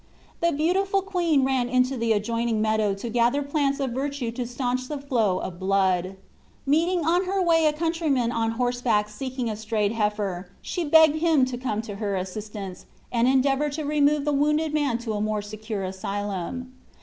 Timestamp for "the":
0.39-0.51, 1.95-2.11, 4.87-4.97, 14.25-14.33